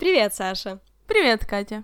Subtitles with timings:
[0.00, 0.78] Привет, Саша!
[1.06, 1.82] Привет, Катя!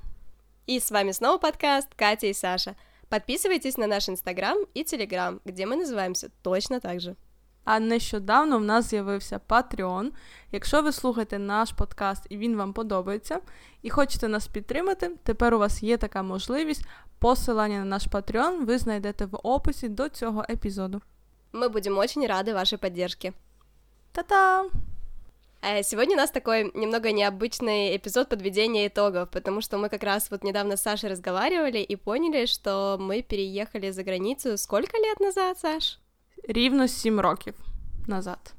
[0.66, 2.76] И с вами снова подкаст Катя и Саша.
[3.08, 7.14] Подписывайтесь на наш инстаграм і телеграм, где ми називаємося точно так же.
[7.64, 10.10] А нещодавно в нас з'явився Patreon.
[10.52, 13.40] Якщо ви слухаєте наш подкаст і він вам подобається,
[13.82, 16.86] і хочете нас підтримати, тепер у вас є така можливість.
[17.18, 21.00] Посилання на наш Patreon ви знайдете в описі до цього епізоду.
[21.52, 23.32] Мы будем очень рады вашей поддержке.
[24.12, 24.64] Та-та!
[25.61, 30.31] Э, Сегодня у нас такой немного необычный эпизод подведения итогов, потому что мы как раз
[30.31, 35.59] вот недавно с Сашей разговаривали и поняли, что мы переехали за границу сколько лет назад,
[35.59, 35.99] Саш?
[36.47, 37.55] Рівно 7 років
[38.07, 38.53] назад.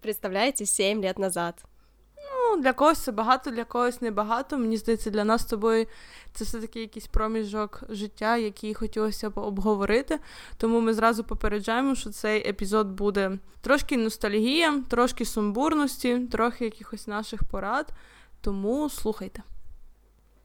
[0.00, 1.64] Представляете, 7 лет назад.
[2.33, 4.57] Ну, для когось це багато, для когось небагато.
[4.57, 5.85] Мені здається, для нас з тобою
[6.33, 10.19] це все-таки якийсь проміжок життя, який хотілося б обговорити.
[10.57, 17.43] Тому ми зразу попереджаємо, що цей епізод буде трошки ностальгія, трошки сумбурності, трохи якихось наших
[17.43, 17.89] порад.
[18.41, 19.43] Тому слухайте.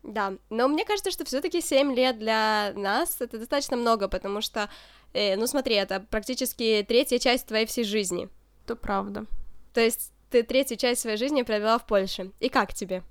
[0.03, 4.69] Да, но мне кажется, что все-таки 7 лет для нас это достаточно много, потому что,
[5.15, 8.29] э, ну смотри, это практически третья часть твоей всей жизни.
[8.67, 9.25] То правда.
[9.73, 12.31] То есть ты третью часть своей жизни провела в Польше.
[12.41, 13.03] И как тебе?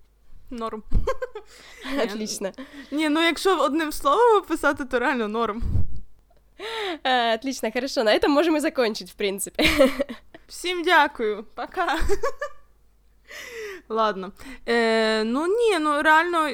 [0.50, 0.84] Норм.
[2.04, 2.52] Отлично.
[2.92, 5.64] Ні, ну якщо одним словом описати, то реально норм.
[7.04, 9.64] Э, Отлично, хорошо, на этом можем и закончить, в принципе.
[10.48, 12.00] Всім дякую, пока.
[13.90, 14.32] Ладно.
[14.68, 16.50] Е, ну ні, ну реально,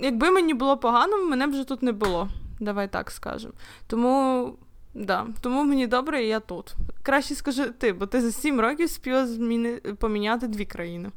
[0.00, 2.28] якби мені було погано, мене б вже тут не було.
[2.60, 3.54] Давай так скажемо.
[3.86, 4.56] Тому,
[4.96, 6.74] да, тому мені добре, і я тут.
[7.02, 9.76] Краще скажи ти, бо ти за 7 років спіла зміни...
[9.76, 11.10] поміняти дві країни.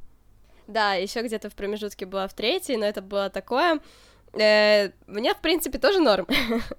[0.67, 3.79] Да, еще где-то в промежутке была в третьей, но это было такое.
[4.33, 6.27] Э, Мне, в принципе, тоже норм.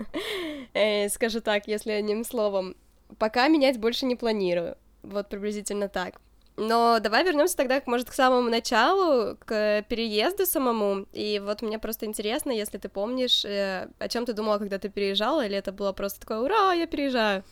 [0.74, 2.74] Э, Скажу так, если одним словом.
[3.18, 4.76] Пока менять больше не планирую.
[5.02, 6.20] Вот приблизительно так.
[6.57, 11.05] Но давай вернемся тогда, может, к самому началу, к переезду самому.
[11.13, 14.89] И вот мне просто интересно, если ты помнишь, э, о чем ты думала, когда ты
[14.89, 17.43] переезжала, или это было просто такое, ура, я переезжаю.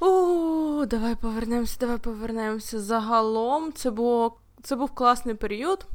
[0.00, 2.80] О, давай повернемося, давай повернемося.
[2.80, 5.86] Загалом це було це був класний період.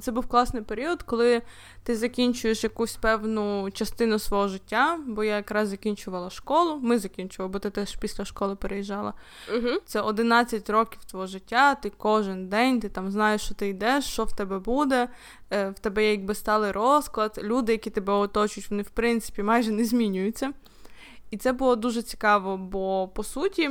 [0.00, 1.42] Це був класний період, коли
[1.82, 6.78] ти закінчуєш якусь певну частину свого життя, бо я якраз закінчувала школу.
[6.82, 9.14] Ми закінчували, бо ти теж після школи переїжджала.
[9.54, 9.78] Мгм.
[9.86, 14.24] Це 11 років твого життя, ти кожен день, ти там знаєш, що ти йдеш, що
[14.24, 15.08] в тебе буде,
[15.50, 19.84] е, в тебе якби сталий розклад, люди, які тебе оточують, вони в принципі майже не
[19.84, 20.52] змінюються.
[21.30, 23.70] І це було дуже цікаво, бо по суті.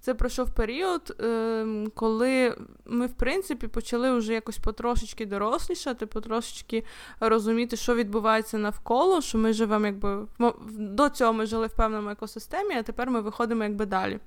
[0.00, 6.84] Це пройшов період, ем, коли ми, в принципі, почали вже якось потрошечки дорослішати, потрошечки
[7.20, 10.26] розуміти, що відбувається навколо, що ми живемо, якби
[10.78, 14.18] до цього ми жили в певному екосистемі, а тепер ми виходимо якби далі.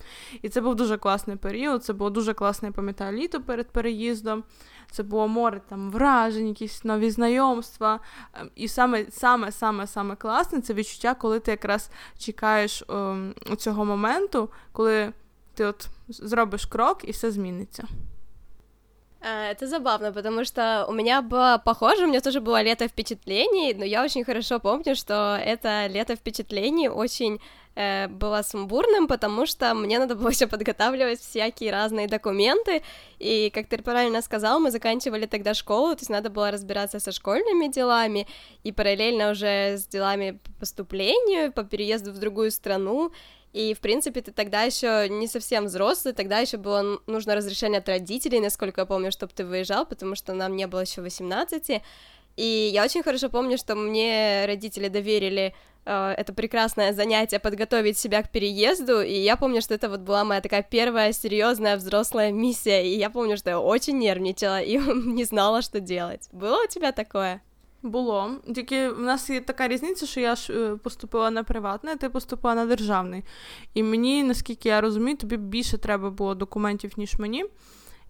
[0.41, 1.83] І це був дуже класний період.
[1.83, 4.43] Це було дуже класне, я пам'ятаю, літо перед переїздом.
[4.91, 7.99] Це було море там вражень, якісь нові знайомства.
[8.33, 13.85] Ем, І саме саме саме саме класне це відчуття, коли ти якраз чекаєш ем, цього
[13.85, 15.13] моменту, коли
[15.59, 17.83] ти от зробиш крок і все зміниться.
[19.21, 23.73] А, Это забавно, потому что у меня было похоже, у меня тоже было лето впечатлений,
[23.73, 27.39] но я очень хорошо помню, что это лето впечатлений очень
[27.75, 32.81] э, было сумбурным, потому что мне надо было еще подготавливать всякие разные документы,
[33.19, 37.11] и, как ты правильно сказал, мы заканчивали тогда школу, то есть надо было разбираться со
[37.11, 38.25] школьными делами,
[38.63, 43.11] и параллельно уже с делами по поступлению, по переезду в другую страну,
[43.51, 47.89] и, в принципе, ты тогда еще не совсем взрослый, тогда еще было нужно разрешение от
[47.89, 51.81] родителей, насколько я помню, чтобы ты выезжал, потому что нам не было еще 18.
[52.37, 55.55] И я очень хорошо помню, что мне родители доверили
[55.85, 60.23] э, это прекрасное занятие подготовить себя к переезду, и я помню, что это вот была
[60.23, 64.77] моя такая первая серьезная взрослая миссия, и я помню, что я очень нервничала и
[65.07, 66.29] не знала, что делать.
[66.31, 67.41] Было у тебя такое?
[67.83, 68.31] Було.
[68.55, 72.09] Тільки в нас є така різниця, що я ж е, поступила на приватне, а ти
[72.09, 73.23] поступила на державний.
[73.73, 77.45] І мені, наскільки я розумію, тобі більше треба було документів, ніж мені.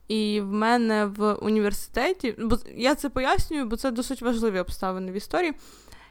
[0.08, 5.16] І в мене в університеті, бо я це пояснюю, бо це досить важливі обставини в
[5.16, 5.54] історії.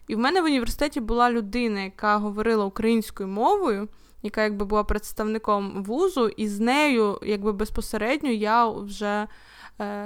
[0.09, 3.89] І в мене в університеті була людина, яка говорила українською мовою,
[4.23, 9.27] яка якби була представником вузу, і з нею, якби безпосередньо, я вже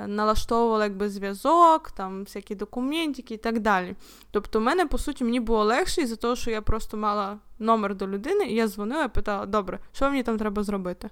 [0.06, 3.94] налаштовувала якби зв'язок, там всякі документики і так далі.
[4.30, 7.94] Тобто, в мене, по суті, мені було легше із-за того, що я просто мала номер
[7.94, 11.10] до людини, і я дзвонила і питала, добре, що мені там треба зробити?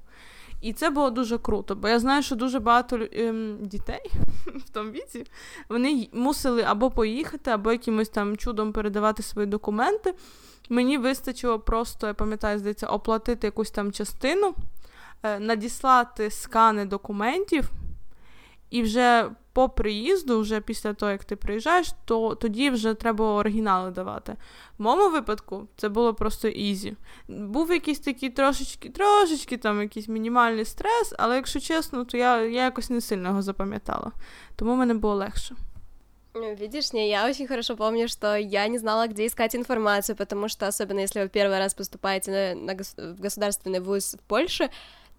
[0.61, 4.11] І це було дуже круто, бо я знаю, що дуже багато ем, дітей
[4.47, 5.27] в тому віці
[5.69, 10.15] вони мусили або поїхати, або якимось там чудом передавати свої документи.
[10.69, 14.55] Мені вистачило просто, я пам'ятаю, здається, оплатити якусь там частину,
[15.23, 17.71] е, надіслати скани документів,
[18.70, 23.92] і вже по приїзду, вже після того, як ти приїжджаєш, то тоді вже треба оригінали
[23.92, 24.36] давати.
[24.78, 26.96] В моєму випадку це було просто ізі.
[27.28, 32.64] Був якийсь такий трошечки, трошечки там якийсь мінімальний стрес, але якщо чесно, то я, я
[32.64, 34.12] якось не сильно його запам'ятала.
[34.56, 35.56] Тому в мене було легше.
[36.60, 40.68] Видишь, не, я очень хорошо помню, что я не знала, где искать информацию, потому что,
[40.68, 44.70] особенно если вы первый раз поступаете на, на гос- в государственный вуз в Польше,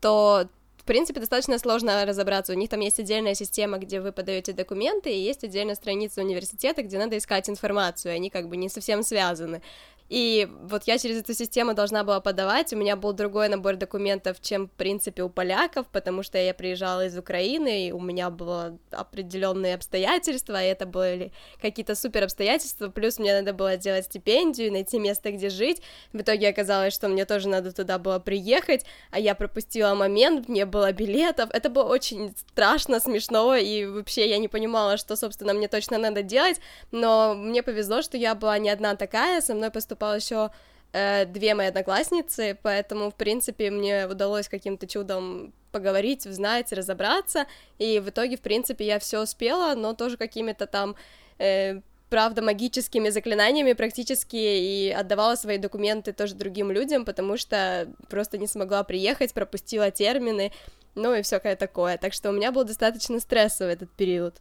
[0.00, 0.46] то
[0.80, 2.52] в принципе, достаточно сложно разобраться.
[2.52, 6.82] У них там есть отдельная система, где вы подаете документы, и есть отдельная страница университета,
[6.82, 9.62] где надо искать информацию, и они как бы не совсем связаны.
[10.11, 14.41] И вот я через эту систему должна была подавать, у меня был другой набор документов,
[14.41, 18.77] чем, в принципе, у поляков, потому что я приезжала из Украины, и у меня было
[18.91, 21.31] определенные обстоятельства, и это были
[21.61, 25.81] какие-то супер обстоятельства, плюс мне надо было делать стипендию, найти место, где жить,
[26.11, 30.65] в итоге оказалось, что мне тоже надо туда было приехать, а я пропустила момент, не
[30.65, 35.69] было билетов, это было очень страшно, смешно, и вообще я не понимала, что, собственно, мне
[35.69, 36.59] точно надо делать,
[36.91, 40.51] но мне повезло, что я была не одна такая, со мной поступала еще
[40.93, 47.45] э, две мои одноклассницы, поэтому, в принципе, мне удалось каким-то чудом поговорить, узнать, разобраться,
[47.79, 50.95] и в итоге, в принципе, я все успела, но тоже какими-то там
[51.39, 51.81] э,
[52.11, 58.47] правда, магическими заклинаниями практически и отдавала свои документы тоже другим людям, потому что просто не
[58.47, 60.51] смогла приехать, пропустила термины,
[60.93, 61.97] ну и всякое такое.
[61.97, 64.35] Так что у меня был достаточно стрессовый этот период.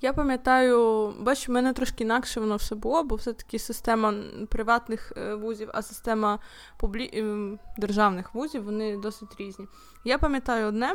[0.00, 4.14] Я пам'ятаю, бачу, в мене трошки інакше воно все було, бо все-таки система
[4.48, 6.38] приватних е, вузів, а система
[6.76, 7.10] публі...
[7.12, 9.66] Ем, державних вузів вони досить різні.
[10.04, 10.94] Я пам'ятаю одне,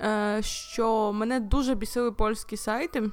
[0.00, 3.10] е, що мене дуже бісили польські сайти,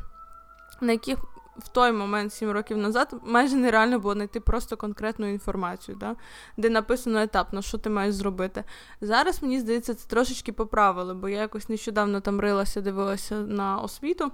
[0.82, 1.20] на яких
[1.58, 6.16] в той момент, 7 років назад, майже нереально було знайти просто конкретну інформацію, да?
[6.58, 8.64] де написано етапно, що ти маєш зробити.
[9.02, 14.32] Зараз, мені здається, це трошечки поправили, бо я якось нещодавно там рилася, дивилася на освіту.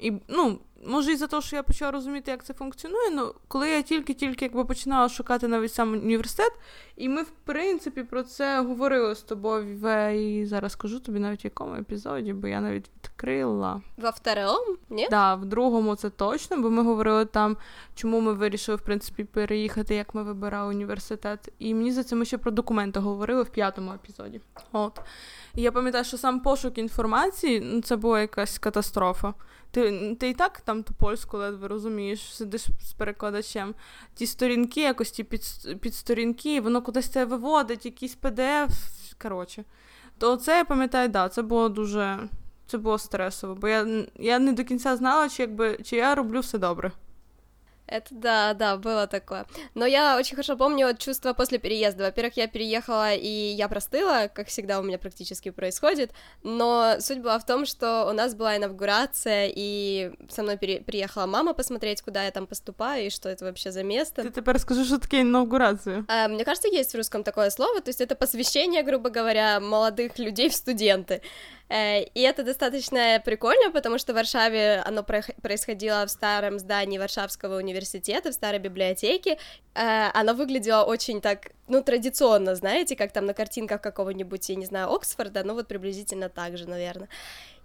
[0.00, 3.70] І, ну, може, і за те, що я почала розуміти, як це функціонує, ну, коли
[3.70, 6.52] я тільки-тільки якби починала шукати навіть сам університет,
[6.96, 11.44] і ми, в принципі, про це говорили з тобою, в, і зараз скажу тобі навіть
[11.44, 13.80] в якому епізоді, бо я навіть відкрила.
[13.96, 14.76] Во второму?
[14.90, 15.02] Ні?
[15.02, 17.56] Так, да, в другому це точно, бо ми говорили там,
[17.94, 21.52] чому ми вирішили, в принципі, переїхати, як ми вибирали університет.
[21.58, 24.40] І мені за це ми ще про документи говорили в п'ятому епізоді.
[24.72, 25.00] От.
[25.54, 29.34] І я пам'ятаю, що сам пошук інформації ну, це була якась катастрофа.
[29.70, 33.74] Ти ти і так там ту польську ледве розумієш, сидиш з перекладачем.
[34.14, 35.42] Ті сторінки, якось ті під,
[35.80, 38.68] підсторінки, воно кудись це виводить, якийсь PDF,
[39.22, 39.64] коротше.
[40.18, 42.18] То це я пам'ятаю, да, це було дуже
[42.66, 46.40] це було стресово, бо я я не до кінця знала, чи якби чи я роблю
[46.40, 46.92] все добре.
[47.90, 49.46] Это да, да, было такое.
[49.74, 52.04] Но я очень хорошо помню чувство после переезда.
[52.04, 56.12] Во-первых, я переехала, и я простыла, как всегда у меня практически происходит,
[56.44, 61.26] но суть была в том, что у нас была инаугурация, и со мной пере- приехала
[61.26, 64.22] мама посмотреть, куда я там поступаю, и что это вообще за место.
[64.22, 66.04] Ты теперь скажи, что такое инаугурация.
[66.06, 70.16] А, мне кажется, есть в русском такое слово, то есть это посвящение, грубо говоря, молодых
[70.20, 71.22] людей в студенты.
[71.69, 77.57] Э, и это достаточно прикольно, потому что в Варшаве оно происходило в старом здании Варшавского
[77.57, 79.37] университета, в старой библиотеке.
[79.73, 84.66] Э, оно выглядело очень так, ну, традиционно, знаете, как там на картинках какого-нибудь, я не
[84.66, 87.08] знаю, Оксфорда, ну, вот приблизительно так же, наверное.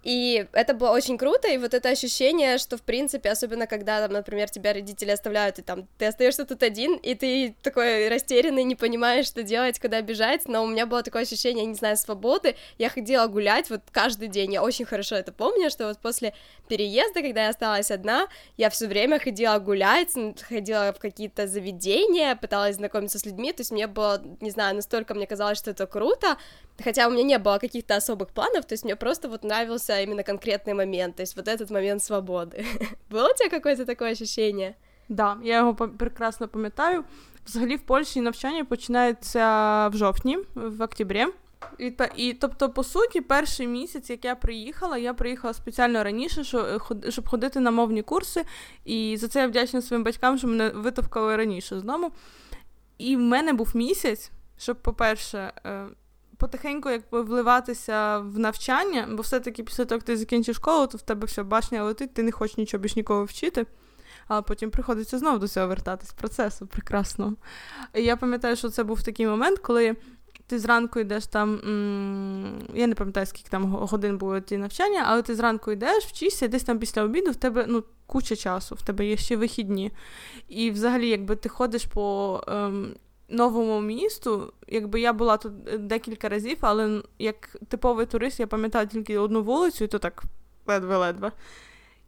[0.06, 4.12] И это было очень круто, и вот это ощущение, что, в принципе, особенно когда, там,
[4.12, 8.76] например, тебя родители оставляют, и там ты остаешься тут один, и ты такой растерянный, не
[8.76, 12.88] понимаешь, что делать, куда бежать, но у меня было такое ощущение, не знаю, свободы, я
[12.88, 16.34] ходила гулять вот каждый день, я очень хорошо это помню, что вот после
[16.68, 20.12] переезда, когда я осталась одна, я все время ходила гулять,
[20.48, 25.13] ходила в какие-то заведения, пыталась знакомиться с людьми, то есть мне было, не знаю, настолько
[25.13, 26.37] мне казалось, что это круто,
[26.83, 30.23] хотя у меня не было каких-то особых планов, то есть мне просто вот нравился именно
[30.23, 32.65] конкретный момент, то есть вот этот момент свободи.
[33.09, 34.75] Було у тебе какое-то таке ощущение?
[35.09, 37.03] Да, я його прекрасно пам'ятаю.
[37.45, 41.25] Взагалі в Польщі навчання починається в жовтні, в октябрі.
[41.79, 46.43] І, і тобто, по суті, перший місяць, як я приїхала, я приїхала спеціально раніше,
[47.09, 48.43] щоб ходити на мовні курси,
[48.85, 52.11] і за це я вдячна своїм батькам, що мене витовкали раніше з дому.
[52.98, 55.86] І в мене був місяць, щоб, по-перше, е,
[56.36, 61.02] потихеньку якби вливатися в навчання, бо все-таки після того, як ти закінчиш школу, то в
[61.02, 63.66] тебе все башня летить, ти не хочеш нічого більш нікого вчити.
[64.28, 67.34] Але потім приходиться знову до цього вертатись процесу прекрасного.
[67.94, 69.96] І я пам'ятаю, що це був такий момент, коли
[70.46, 71.60] ти зранку йдеш там.
[72.74, 76.64] Я не пам'ятаю, скільки там годин було ті навчання, але ти зранку йдеш, вчишся, десь
[76.64, 79.92] там після обіду в тебе ну, куча часу, в тебе є ще вихідні.
[80.48, 82.94] І взагалі, якби ти ходиш по ем,
[83.28, 88.86] новому місту, якби я була тут е, декілька разів, але як типовий турист, я пам'ятаю
[88.86, 90.22] тільки одну вулицю, і то так
[90.66, 91.32] ледве-ледве.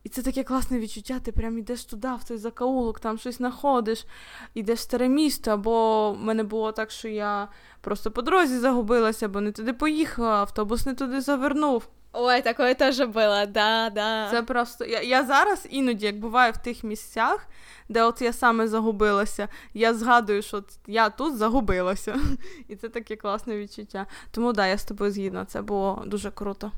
[0.05, 4.07] І це таке класне відчуття, ти прям йдеш туди, в той закаулок, там щось знаходиш,
[4.55, 7.49] йдеш в старе місто, або в мене було так, що я
[7.81, 11.89] просто по дорозі загубилася, або не туди поїхала, автобус не туди завернув.
[12.14, 14.28] Ой, такое теж було, да, да.
[14.32, 14.86] Це просто.
[14.86, 17.48] Я я зараз іноді, як буваю в тих місцях,
[17.90, 22.16] де от я саме загубилася, я згадую, що я тут загубилася.
[22.68, 24.06] І це таке класне відчуття.
[24.32, 26.72] Тому да, я з тобою згідна, це було дуже круто.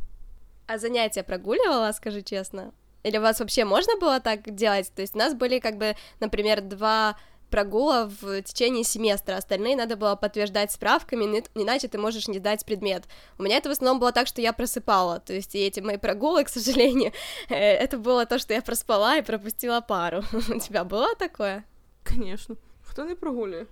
[0.67, 2.71] А заняття прогуливала, скажи честно?
[3.03, 4.91] Или у вас вообще можно было так делать?
[4.95, 7.15] То есть у нас были как бы, например, два
[7.49, 13.03] прогула в течение семестра, остальные надо было подтверждать справками, иначе ты можешь не сдать предмет.
[13.37, 15.97] У меня это в основном было так, что я просыпала, то есть и эти мои
[15.97, 17.11] прогулы, к сожалению,
[17.49, 20.23] э, это было то, что я проспала и пропустила пару.
[20.49, 21.63] У тебя было такое?
[22.03, 22.55] Конечно.
[22.83, 23.65] Хто не прогулює?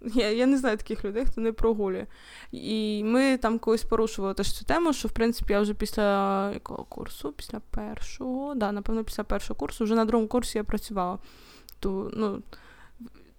[0.00, 2.06] Я я не знаю таких людей, хто не прогулює.
[2.52, 6.84] І ми там колись порушували теж цю тему, що в принципі я вже після якого
[6.84, 7.32] курсу?
[7.32, 11.18] Після першого, да, напевно, після першого курсу, вже на другому курсі я працювала.
[11.80, 12.42] То, ну,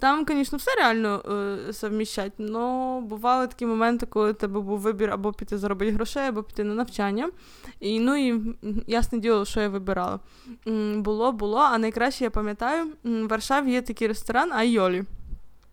[0.05, 1.23] там, звісно, все реально
[1.69, 6.29] е, совміщати, але бували такі моменти, коли у тебе був вибір або піти заробити грошей,
[6.29, 7.31] або піти на навчання.
[7.81, 8.57] І ну і
[8.87, 10.21] ясне діло, що я вибирала.
[10.97, 15.05] Було, було, а найкраще я пам'ятаю, в Варшаві є такий ресторан Айолі.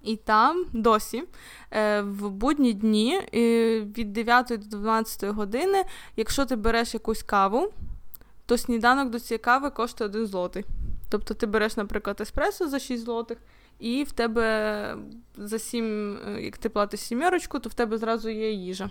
[0.03, 1.23] І там досі
[1.71, 5.83] е, в будні дні е, від 9 до 12 години,
[6.15, 7.73] якщо ти береш якусь каву,
[8.45, 10.65] то сніданок до цієї кави коштує 1 злотий.
[11.09, 13.37] Тобто ти береш, наприклад, еспресо за 6 злотих,
[13.81, 14.95] і в тебе
[15.37, 18.89] за 7, е, як ти платиш сімерочку, то в тебе зразу є їжа.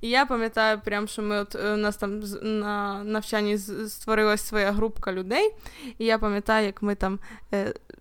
[0.00, 5.12] І я пам'ятаю, прям, що ми от у нас там на навчанні створилась своя групка
[5.12, 5.54] людей,
[5.98, 7.18] і я пам'ятаю, як ми там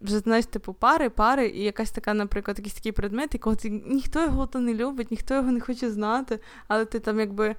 [0.02, 4.22] вже знаєш, типу, пари, пари, і якась така, наприклад, якийсь такий предмет, якого ти ніхто
[4.22, 7.56] його то не любить, ніхто його не хоче знати, але ти там якби.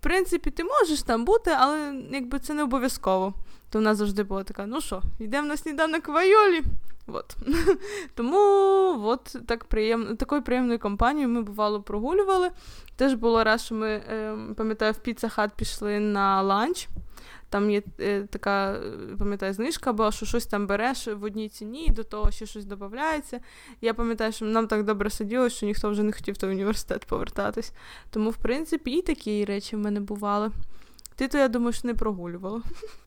[0.00, 3.34] В принципі, ти можеш там бути, але якби це не обов'язково.
[3.74, 6.62] То в нас завжди була така: ну що, йдемо на сніданок в Айолі.
[7.06, 7.36] От.
[8.14, 8.36] Тому
[9.04, 12.50] от так приємно, такою приємною компанією ми бувало прогулювали.
[12.96, 16.88] Теж було раз, що ми, е, пам'ятаю, в Піца Хат пішли на ланч.
[17.48, 18.80] Там є е, така,
[19.18, 22.64] пам'ятаю, знижка, була, що щось там береш в одній ціні, і до того ще щось
[22.64, 23.40] додається.
[23.80, 27.72] Я пам'ятаю, що нам так добре сиділо, що ніхто вже не хотів в університет повертатись.
[28.10, 30.50] Тому, в принципі, і такі речі в мене бували.
[31.16, 32.62] Ти то, я думаю, що не прогулювала.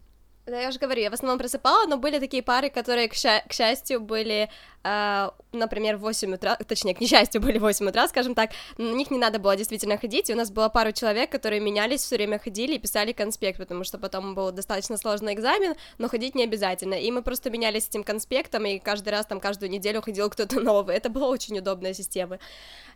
[0.46, 3.42] Да, я уже говорю, я в основном просыпала, но были такие пары, которые, к, ша-
[3.48, 4.75] к счастью, были, э,
[5.51, 9.11] например, в 8 утра, точнее, к несчастью, были в 8 утра, скажем так, на них
[9.11, 12.39] не надо было действительно ходить, и у нас было пару человек, которые менялись, все время
[12.39, 16.93] ходили и писали конспект, потому что потом был достаточно сложный экзамен, но ходить не обязательно,
[16.93, 20.95] и мы просто менялись этим конспектом, и каждый раз, там, каждую неделю ходил кто-то новый,
[20.95, 22.39] это была очень удобная система.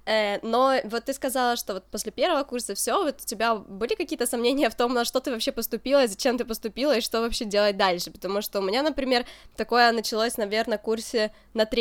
[0.05, 3.95] Э, но вот ты сказала, что вот после первого курса все, вот у тебя были
[3.95, 7.45] какие-то сомнения в том, на что ты вообще поступила, зачем ты поступила, и что вообще
[7.45, 11.80] делать дальше, потому что у меня, например, такое началось, наверное, на курсе на третьем.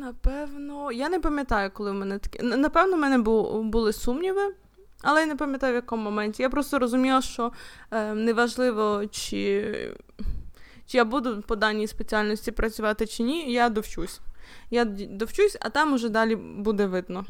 [0.00, 2.42] Напевно, я не пам'ятаю, коли в мене таке.
[2.42, 3.18] Напевно, в мене
[3.62, 4.54] були сумніви,
[5.02, 6.42] але я не пам'ятаю, в якому моменті.
[6.42, 7.52] Я просто розуміла, що
[7.90, 9.74] е, неважливо, чи
[10.86, 14.20] чи я буду по даній спеціальності працювати чи ні, я довчусь.
[14.70, 17.24] Я довчусь, а там уже далі буде видно.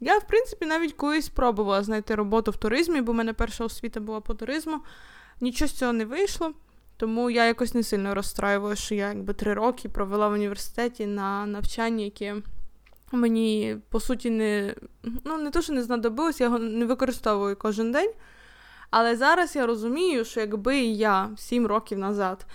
[0.00, 4.00] Я, в принципі, навіть колись спробувала знайти роботу в туризмі, бо в мене перша освіта
[4.00, 4.80] була по туризму.
[5.40, 6.52] Нічого з цього не вийшло,
[6.96, 11.46] тому я якось не сильно розстраювала, що я якби три роки провела в університеті на
[11.46, 12.36] навчанні, яке
[13.12, 14.74] мені, по суті, не
[15.24, 18.10] ну, не то, що не знадобилось, я його не використовую кожен день.
[18.90, 22.46] Але зараз я розумію, що якби я сім років назад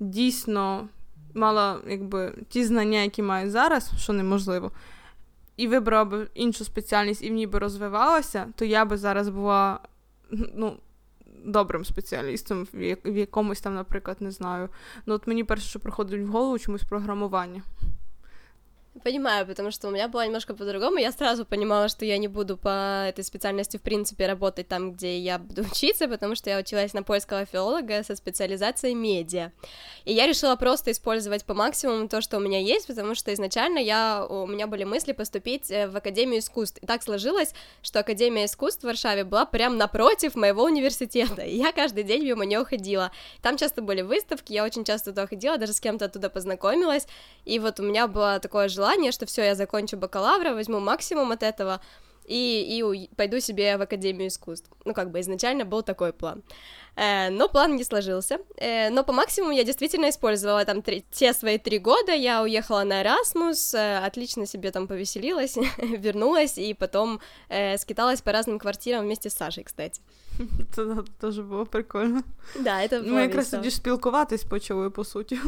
[0.00, 0.88] дійсно
[1.34, 4.72] мала якби, ті знання, які маю зараз, що неможливо,
[5.56, 9.80] і вибрала б іншу спеціальність і в ній би розвивалася, то я би зараз була
[10.30, 10.76] ну,
[11.44, 12.66] добрим спеціалістом
[13.04, 14.68] в якомусь там, наприклад, не знаю.
[15.06, 17.62] Ну, от мені перше, що приходить в голову, чомусь програмування.
[19.02, 20.98] Понимаю, потому что у меня было немножко по-другому.
[20.98, 25.18] Я сразу понимала, что я не буду по этой специальности, в принципе, работать там, где
[25.18, 29.50] я буду учиться, потому что я училась на польского филолога со специализацией медиа.
[30.04, 33.80] И я решила просто использовать по максимуму то, что у меня есть, потому что изначально
[33.80, 36.78] я, у меня были мысли поступить э, в Академию искусств.
[36.80, 41.42] И так сложилось, что Академия искусств в Варшаве была прям напротив моего университета.
[41.42, 43.10] И я каждый день мимо нее ходила.
[43.42, 47.08] Там часто были выставки, я очень часто туда ходила, даже с кем-то оттуда познакомилась.
[47.44, 51.31] И вот у меня было такое желание желание, что все, я закончу бакалавра, возьму максимум
[51.31, 51.79] от этого,
[52.29, 54.69] и, и пойду себе в Академию искусств.
[54.85, 56.43] Ну, как бы изначально был такой план.
[56.95, 58.37] Э, но план не сложился.
[58.57, 62.13] Э, но по максимуму я действительно использовала там три, те свои три года.
[62.13, 67.19] Я уехала на Erasmus, э, отлично себе там повеселилась, вернулась и потом
[67.49, 69.99] э, скиталась по разным квартирам вместе с Сашей, кстати.
[70.75, 70.83] Це
[71.19, 72.21] теж було прикольно.
[72.59, 75.39] Да, это було Ми якраз тоді спілкуватись почали, по суті.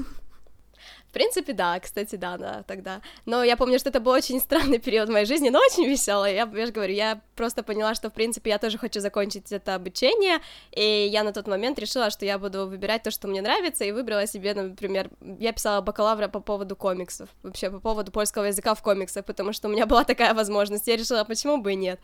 [1.09, 3.01] В принципе, да, кстати, да, да, тогда.
[3.25, 6.35] Но я помню, что это был очень странный период в моей жизни, но очень веселый.
[6.35, 9.75] Я, я же говорю, я просто поняла, что, в принципе, я тоже хочу закончить это
[9.75, 10.41] обучение,
[10.73, 13.93] и я на тот момент решила, что я буду выбирать то, что мне нравится, и
[13.93, 18.83] выбрала себе, например, я писала бакалавра по поводу комиксов, вообще по поводу польского языка в
[18.83, 22.01] комиксах, потому что у меня была такая возможность, я решила, почему бы и нет.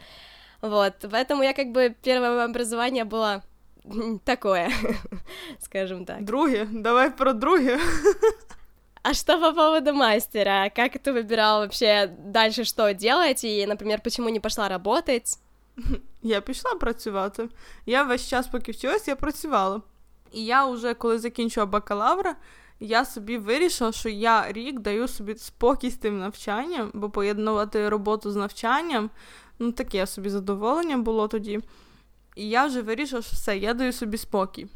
[0.63, 3.43] Вот, поэтому я как бы первое образование было
[4.25, 4.71] такое,
[5.61, 6.25] скажем так.
[6.25, 7.79] Друге, давай про друге.
[9.03, 10.71] А что по поводу мастера?
[10.75, 13.43] Как ты выбирал вообще дальше что делать?
[13.45, 15.39] И, например, почему не пошла работать?
[16.23, 17.49] Я пішла працювати.
[17.87, 19.83] Я весь час, поки вчилась, я працювала.
[20.33, 22.37] І я вже, коли закінчила бакалавра,
[22.81, 28.31] я собі вирішила, що я рік даю собі спокій з тим навчанням, бо поєднувати роботу
[28.31, 29.11] з навчанням,
[29.59, 31.61] ну таке собі задоволення було тоді.
[32.37, 34.67] І я вже вирішила, що все, я даю собі спокій.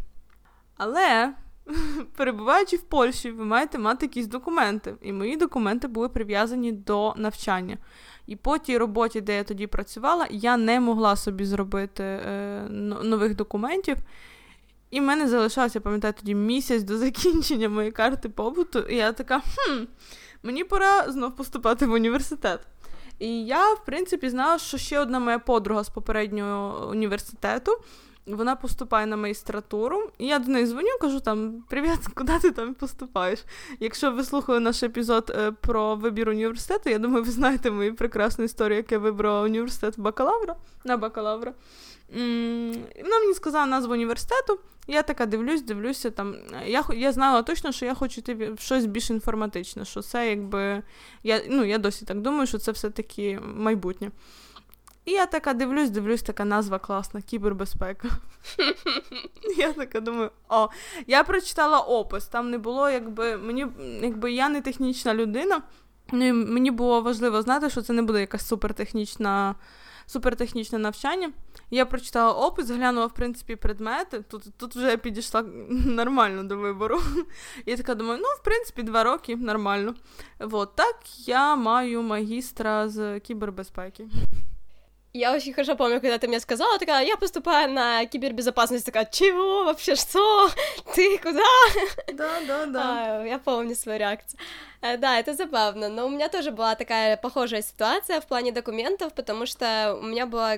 [0.76, 1.34] Але
[2.16, 4.94] перебуваючи в Польщі, ви маєте мати якісь документи.
[5.02, 7.78] І мої документи були прив'язані до навчання.
[8.26, 12.66] І по тій роботі, де я тоді працювала, я не могла собі зробити е,
[13.02, 13.96] нових документів.
[14.90, 18.78] І в мене залишався, пам'ятаю, тоді місяць до закінчення моєї карти побуту.
[18.78, 19.84] І я така, хм,
[20.42, 22.60] мені пора знов поступати в університет.
[23.18, 27.72] І я, в принципі, знала, що ще одна моя подруга з попереднього університету
[28.26, 32.74] вона поступає на магістратуру, і я до неї дзвоню, кажу там: Привіт, куди ти там
[32.74, 33.44] поступаєш?
[33.80, 38.44] Якщо ви слухали наш епізод е, про вибір університету, я думаю, ви знаєте мою прекрасну
[38.44, 41.52] історію, як я вибрала університет бакалавра на бакалавра.
[43.02, 46.36] Вона мені сказала назву університету, я така дивлюсь, дивлюся там.
[46.66, 50.82] Я я знала точно, що я хочу йти в щось більш інформатичне, що це якби.
[51.22, 54.10] Я ну, я досі так думаю, що це все-таки майбутнє.
[55.06, 58.08] І я така дивлюсь, дивлюсь, така назва класна, кібербезпека.
[59.56, 60.68] Я така думаю, о,
[61.06, 63.66] я прочитала опис, там не було, якби мені,
[64.02, 65.62] якби я не технічна людина,
[66.12, 69.54] ну, мені було важливо знати, що це не буде якась супертехнічна.
[70.08, 71.32] Супертехнічне навчання.
[71.70, 74.20] Я прочитала опис, глянула, в принципі, предмети.
[74.20, 77.00] Тут тут вже я підійшла нормально до вибору.
[77.66, 79.94] Я така думаю, ну, в принципі, два роки нормально.
[80.38, 80.96] От так
[81.28, 84.06] я маю магістра з кібербезпеки.
[85.16, 89.64] Я очень хорошо помню, когда ты мне сказала, такая, я поступаю на кибербезопасность, такая, чего
[89.64, 90.50] вообще, что?
[90.94, 91.40] Ты куда?
[92.12, 93.20] Да, да, да.
[93.20, 94.38] А, я помню свою реакцию.
[94.82, 99.14] Э, да, это забавно, но у меня тоже была такая похожая ситуация в плане документов,
[99.14, 100.56] потому что у меня была,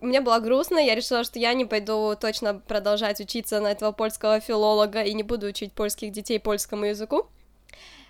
[0.00, 3.90] у меня было грустно, я решила, что я не пойду точно продолжать учиться на этого
[3.90, 7.26] польского филолога и не буду учить польских детей польскому языку.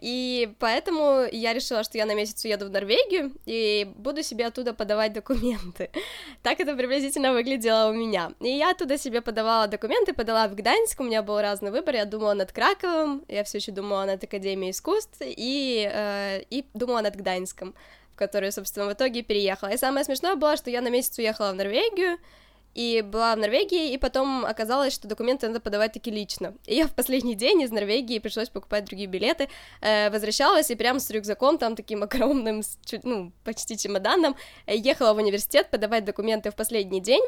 [0.00, 4.74] И поэтому я решила, что я на месяц уеду в Норвегию и буду себе оттуда
[4.74, 5.90] подавать документы.
[6.42, 8.32] Так это приблизительно выглядело у меня.
[8.40, 12.04] И я оттуда себе подавала документы, подала в Гданьск, у меня был разный выбор, я
[12.04, 17.16] думала над Краковым, я все еще думала над Академией искусств и, э, и думала над
[17.16, 17.74] Гданьском,
[18.12, 19.70] в которую, собственно, в итоге переехала.
[19.70, 22.18] И самое смешное было, что я на месяц уехала в Норвегию,
[22.76, 26.54] и была в Норвегии, и потом оказалось, что документы надо подавать таки лично.
[26.66, 29.48] И я в последний день из Норвегии пришлось покупать другие билеты,
[29.80, 32.62] э, возвращалась и прям с рюкзаком, там таким огромным,
[33.02, 34.36] ну, почти чемоданом,
[34.66, 37.22] ехала в университет подавать документы в последний день,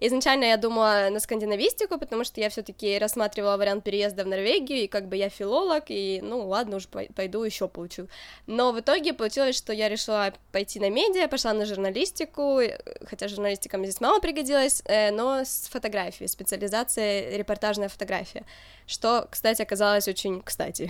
[0.00, 4.86] Изначально я думала на скандинавистику, потому что я все-таки рассматривала вариант переезда в Норвегию, и
[4.86, 8.08] как бы я филолог, и ну ладно, уж пойду еще получу.
[8.46, 12.60] Но в итоге получилось, что я решила пойти на медиа, пошла на журналистику,
[13.06, 18.43] хотя журналистика мне здесь мало пригодилась, э, но с фотографией, специализация репортажная фотография,
[18.87, 20.89] что, кстати, оказалось очень кстати.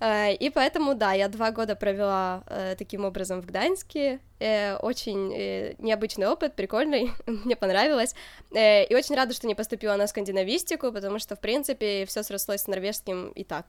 [0.00, 4.18] Э, и поэтому, да, я два года провела э, таким образом в Гданьске.
[4.40, 5.28] Э, очень
[5.78, 8.14] необычный опыт, прикольный, мне понравилось.
[8.50, 12.66] И очень рада, что не поступила на скандинавистику, потому что, в принципе, все срослось с
[12.66, 13.66] норвежским и так.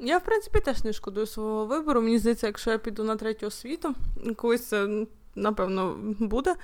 [0.00, 2.00] Я, в принципі, теж не шкодую свого вибору.
[2.00, 3.94] Мені здається, якщо я піду на третю освіту,
[4.36, 6.54] колись це, напевно, буде,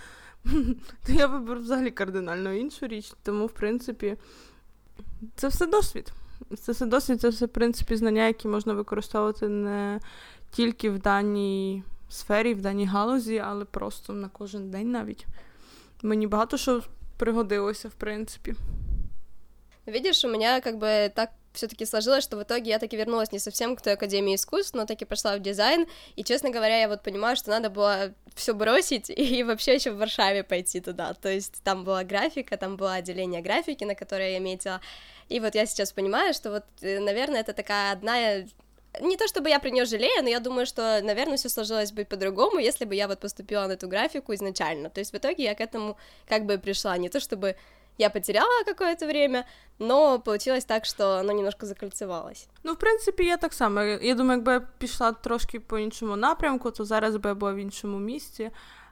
[1.06, 3.13] то я виберу взагалі кардинально іншу річ.
[3.23, 4.17] Тому, в принципі,
[5.36, 6.12] це все досвід.
[6.58, 9.99] Це все досвід, це все, в принципі, знання, які можна використовувати не
[10.52, 15.25] тільки в даній сфері, в даній галузі, але просто на кожен день навіть.
[16.02, 16.84] Мені багато що
[17.17, 18.56] пригодилося, в принципі.
[19.86, 23.39] Видишь, у меня как бы так все-таки сложилось, что в итоге я таки вернулась не
[23.39, 27.04] совсем к той Академии искусств, но таки пошла в дизайн, и, честно говоря, я вот
[27.04, 31.62] понимаю, что надо было все бросить и вообще еще в Варшаве пойти туда, то есть
[31.63, 34.82] там была графика, там было отделение графики, на которое я метила,
[35.28, 38.43] и вот я сейчас понимаю, что вот, э, наверное, это такая одна
[39.02, 42.06] не то чтобы я про нее жалею, но я думаю, что, наверное, все сложилось бы
[42.06, 44.89] по-другому, если бы я вот поступила на эту графику изначально.
[44.89, 45.95] То есть в итоге я к этому
[46.28, 46.98] как бы пришла.
[46.98, 47.56] Не то чтобы
[47.99, 49.45] я потеряла какое-то время,
[49.79, 52.47] но получилось так, що воно немножко закольцевалось.
[52.63, 53.81] Ну, в принципі, я так само.
[53.81, 57.57] Я думаю, якби я пішла трошки по іншому напрямку, то зараз би я була в
[57.57, 58.51] іншому місці.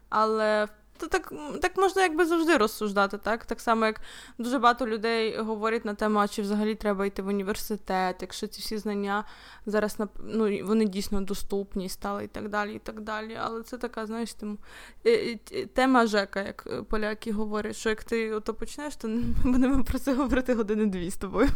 [0.09, 0.67] Але
[0.97, 3.45] то так так можна якби завжди розсуждати, так?
[3.45, 4.01] Так само, як
[4.37, 8.61] дуже багато людей говорять на тему, а чи взагалі треба йти в університет, якщо ці
[8.61, 9.23] всі знання
[9.65, 12.73] зараз ну, вони дійсно доступні стали і так далі.
[12.73, 13.37] і так далі.
[13.41, 14.57] Але це така, знаєш, тим,
[15.05, 19.07] е, е, тема Жека, як поляки говорять, що як ти ото почнеш, то
[19.43, 21.49] будемо про це говорити години дві з тобою.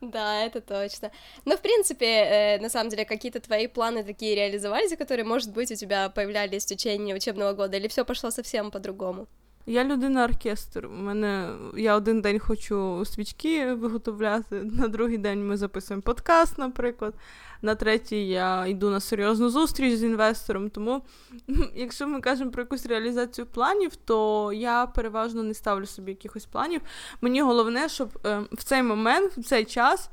[0.00, 1.10] Да, это точно.
[1.44, 5.70] Но, в принципе, э, на самом деле, какие-то твои планы такие реализовались, которые, может быть,
[5.72, 9.28] у тебя появлялись в течение учебного года, или все пошло совсем по-другому?
[9.69, 10.85] Я людина оркестр.
[10.85, 17.13] У мене я один день хочу свічки виготовляти, на другий день ми записуємо подкаст, наприклад.
[17.61, 20.69] На третій я йду на серйозну зустріч з інвестором.
[20.69, 21.01] Тому,
[21.75, 26.81] якщо ми кажемо про якусь реалізацію планів, то я переважно не ставлю собі якихось планів.
[27.21, 30.09] Мені головне, щоб е, в цей момент, в цей час,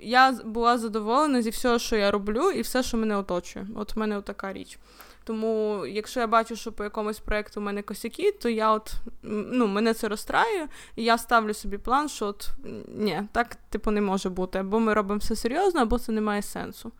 [0.00, 3.66] я була задоволена зі всього, що я роблю, і все, що мене оточує.
[3.76, 4.78] От в мене така річ.
[5.24, 9.66] Тому, якщо я бачу, що по якомусь проєкту у мене косяки, то я от ну,
[9.66, 12.50] мене це розстраює, і я ставлю собі план, що от
[12.88, 14.58] ні, так типу не може бути.
[14.58, 16.92] Або ми робимо все серйозно, або це не має сенсу.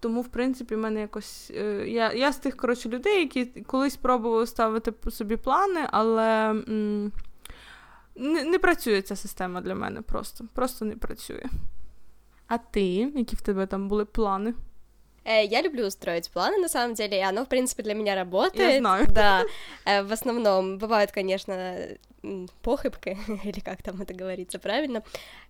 [0.00, 1.52] Тому, в принципі, в мене якось.
[1.54, 7.12] Е, я я з тих коротше, людей, які колись пробували ставити собі плани, але м-
[8.16, 10.44] не, не працює ця система для мене просто.
[10.54, 11.44] Просто не працює.
[12.46, 14.54] А ти, які в тебе там були плани?
[15.27, 18.73] Э, я люблю строить планы, на самом деле, и оно, в принципе, для меня работает.
[18.73, 19.07] Я знаю.
[19.09, 19.43] Да,
[19.85, 21.77] э, в основном бывают, конечно,
[22.62, 25.02] похыбкой, или как там это говорится правильно.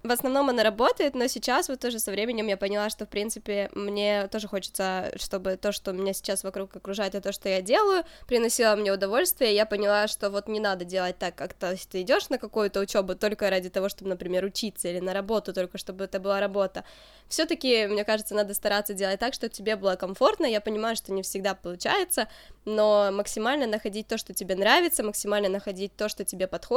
[0.02, 3.70] В основном она работает, но сейчас вот тоже со временем я поняла, что, в принципе,
[3.74, 8.04] мне тоже хочется, чтобы то, что меня сейчас вокруг окружает, и то, что я делаю,
[8.26, 12.02] приносило мне удовольствие, я поняла, что вот не надо делать так, как то есть ты
[12.02, 16.04] идешь на какую-то учебу только ради того, чтобы, например, учиться, или на работу только чтобы
[16.04, 16.84] это была работа.
[17.28, 21.12] все таки мне кажется, надо стараться делать так, чтобы тебе было комфортно, я понимаю, что
[21.12, 22.28] не всегда получается,
[22.64, 26.67] но максимально находить то, что тебе нравится, максимально находить то, что тебе подходит,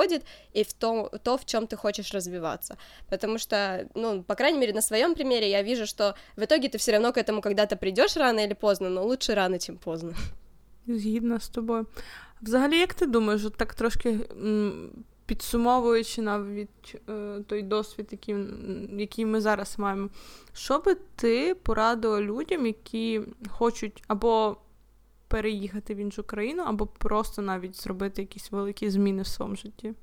[0.52, 2.76] и в том, то, в чем ты хочешь развиваться.
[3.09, 6.79] Потому что, ну, по крайней мере, на своем примере я вижу, что в итоге ты
[6.79, 10.12] все равно к этому когда-то придешь рано или поздно, но лучше рано, чем поздно.
[10.87, 11.87] Згідна з тобою.
[12.42, 14.18] Взагалі, як ти думаєш, от так трошки
[15.26, 18.37] підсумовуючи навіть е, той досвід, який
[18.98, 20.09] який ми зараз маємо,
[20.52, 24.57] що би ти порадила людям, які хочуть або
[25.31, 29.94] переїхати в іншу країну, або просто навіть зробити якісь великі зміни в своєму житті?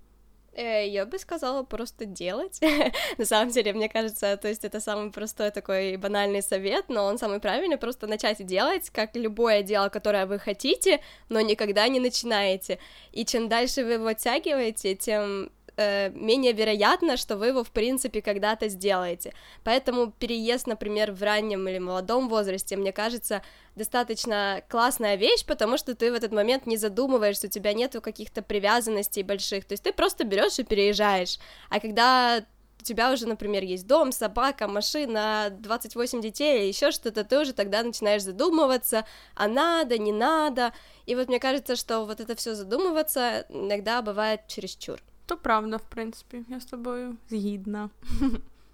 [0.55, 2.59] Э, я бы сказала просто делать.
[3.17, 7.17] На самом деле, мне кажется, то есть это самый простой такой банальный совет, но он
[7.17, 10.99] самый правильный, просто начать делать, как любое дело, которое вы хотите,
[11.29, 12.77] но никогда не начинаете.
[13.11, 18.20] И чем дальше вы его оттягиваете, тем э, менее вероятно, что вы его, в принципе,
[18.20, 19.32] когда-то сделаете.
[19.64, 23.42] Поэтому переезд, например, в раннем или молодом возрасте, мне кажется,
[23.76, 28.42] достаточно классная вещь, потому что ты в этот момент не задумываешься, у тебя нету каких-то
[28.42, 31.38] привязанностей больших, то есть ты просто берешь и переезжаешь.
[31.70, 32.42] А когда
[32.80, 37.82] у тебя уже, например, есть дом, собака, машина, 28 детей еще что-то, ты уже тогда
[37.82, 40.72] начинаешь задумываться, а надо, не надо.
[41.06, 45.00] И вот мне кажется, что вот это все задумываться иногда бывает чересчур.
[45.27, 47.89] То правда, в принципе, я с тобой згідна.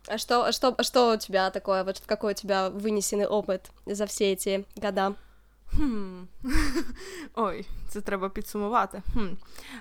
[0.08, 4.24] А что, что, что у тебя такое, вот какой у тебя вынесенный опыт за всі
[4.24, 5.14] эти года?
[5.74, 6.28] Хм.
[7.36, 9.02] Ой, це треба підсумувати.
[9.14, 9.28] Хм.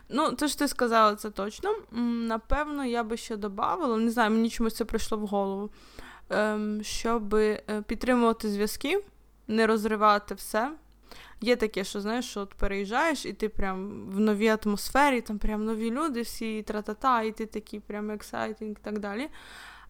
[0.09, 1.75] Ну, те, що ти сказала, це точно.
[1.93, 5.71] Напевно, я би ще додавала, не знаю, мені чомусь це прийшло в голову,
[6.31, 9.05] ем, щоб е, підтримувати зв'язки,
[9.49, 10.71] не розривати все.
[11.42, 15.66] Є таке, що знаєш, що от переїжджаєш, і ти прям в новій атмосфері, там прям
[15.66, 19.30] нові люди, всі тра-та-та, і ти такий прям ексайтинг і так далі.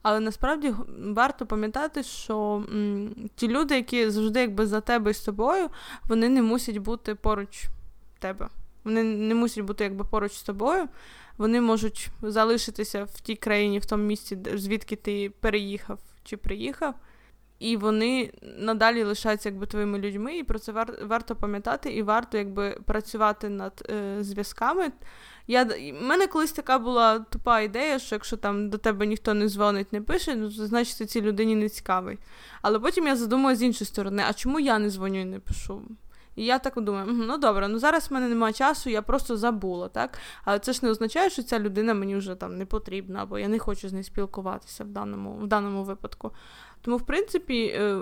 [0.02, 0.74] Але насправді
[1.16, 5.70] варто пам'ятати, що м, ті люди, які завжди якби за тебе і з тобою,
[6.04, 7.66] вони не мусять бути поруч
[8.20, 8.50] тебе.
[8.84, 10.88] Вони не мусять бути якби поруч з тобою.
[11.38, 16.96] Вони можуть залишитися в тій країні, в тому місці, звідки ти переїхав чи приїхав.
[17.64, 22.38] І вони надалі лишаються якби твоїми людьми, і про це вар- варто пам'ятати, і варто
[22.38, 24.92] якби працювати над е, зв'язками.
[25.48, 29.50] Я, в мене колись така була тупа ідея, що якщо там до тебе ніхто не
[29.50, 32.20] дзвонить, не пише, ну значить цій людині не цікавий.
[32.62, 35.82] Але потім я задумала з іншої сторони, а чому я не дзвоню і не пишу?
[36.36, 39.88] І я так думаю, ну добре, ну зараз в мене немає часу, я просто забула,
[39.88, 40.18] так?
[40.46, 43.48] Але це ж не означає, що ця людина мені вже там не потрібна, або я
[43.48, 46.32] не хочу з нею спілкуватися в даному, в даному випадку.
[46.84, 48.02] Тому, в принципі, е,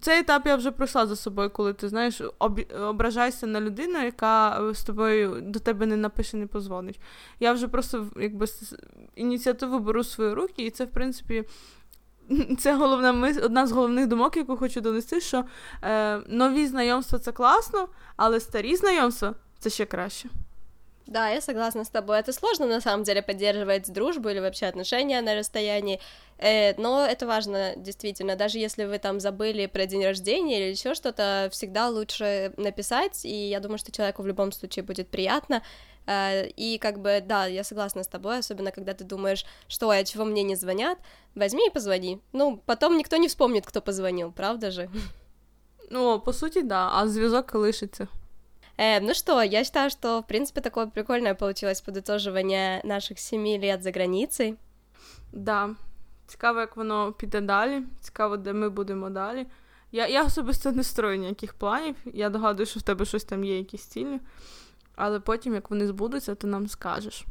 [0.00, 2.22] цей етап я вже пройшла за собою, коли ти знаєш,
[2.88, 7.00] ображаєшся на людину, яка з тобою до тебе не напише, не позвонить.
[7.40, 8.46] Я вже просто якби
[9.14, 11.44] ініціативу беру в свої руки, і це, в принципі,
[12.58, 15.44] це головна одна з головних думок, яку хочу донести, що
[15.82, 20.28] е, нові знайомства це класно, але старі знайомства це ще краще.
[21.06, 22.18] Да, я согласна с тобой.
[22.18, 26.00] Это сложно, на самом деле, поддерживать дружбу или вообще отношения на расстоянии.
[26.38, 28.36] Э, но это важно, действительно.
[28.36, 33.48] Даже если вы там забыли про день рождения или еще что-то, всегда лучше написать, и
[33.48, 35.62] я думаю, что человеку в любом случае будет приятно.
[36.06, 40.04] Э, и как бы, да, я согласна с тобой, особенно когда ты думаешь, что, а
[40.04, 40.98] чего мне не звонят,
[41.34, 42.22] возьми и позвони.
[42.32, 44.88] Ну, потом никто не вспомнит, кто позвонил, правда же?
[45.90, 48.08] Ну, по сути, да, а зв'язок лишиться.
[48.76, 53.82] Э, ну что, я считаю, что, в принципе, такое прикольное получилось подытоживание наших семи лет
[53.82, 54.56] за границей.
[55.32, 55.70] Да,
[56.26, 59.46] цікаво, як воно піде далі, цікаво, де ми будемо далі.
[59.92, 61.96] Я я особисто не строю ніяких планів.
[62.04, 64.20] Я догадую, що в тебе щось там є, якісь цілі,
[64.96, 67.24] але потім, як вони збудуться, ти нам скажеш.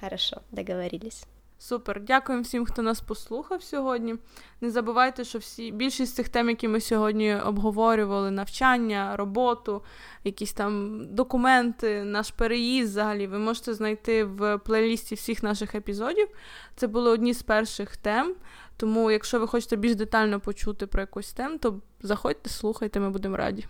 [0.00, 1.26] Хорошо, договорились.
[1.62, 4.14] Супер, дякуємо всім, хто нас послухав сьогодні.
[4.60, 9.82] Не забувайте, що всі більшість цих тем, які ми сьогодні обговорювали: навчання, роботу,
[10.24, 16.28] якісь там документи, наш переїзд взагалі, ви можете знайти в плейлісті всіх наших епізодів.
[16.76, 18.34] Це були одні з перших тем.
[18.76, 23.36] Тому, якщо ви хочете більш детально почути про якусь тем, то заходьте, слухайте, ми будемо
[23.36, 23.66] раді.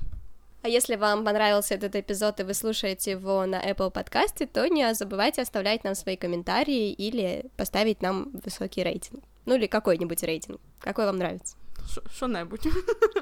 [0.62, 4.94] А если вам понравился этот эпизод и вы слушаете его на Apple подкасте, то не
[4.94, 9.24] забывайте оставлять нам свои комментарии или поставить нам высокий рейтинг.
[9.44, 10.60] Ну или какой-нибудь рейтинг.
[10.80, 11.56] Какой вам нравится?
[12.14, 12.66] Що-небудь.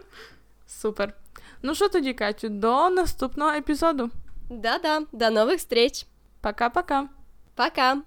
[0.66, 1.14] Супер.
[1.62, 4.10] Ну що тоді, Катю, до наступного епізоду.
[4.50, 6.06] Да-да, до новых встреч.
[6.42, 7.08] Пока-пока.
[7.54, 8.02] Пока.